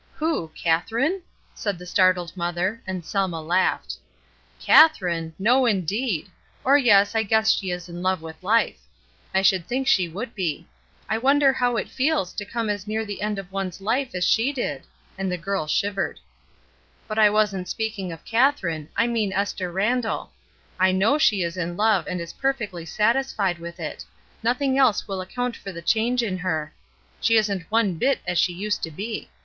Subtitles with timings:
[0.19, 0.51] ''Who?
[0.55, 1.21] Katherine?"
[1.53, 3.97] said the startled mother, and Selma laughed.
[4.59, 6.27] "'Katherine?' No, indeed!
[6.63, 8.79] or, yes, I guess she is in love with life.
[9.31, 10.65] I should think she would be.
[11.07, 14.23] I wonder how it feels to come as near the end of one's life as
[14.27, 14.85] she did?"
[15.19, 16.19] and the girl shivered,
[17.07, 20.31] "But I wasn't speaking of Katherine, I mean Esther Randall.
[20.79, 24.03] I know she is in love, and is perfectly satisfied with it—
[24.41, 26.73] nothing else will account for the change in her.
[27.19, 29.29] She isn't one bit as she used to be.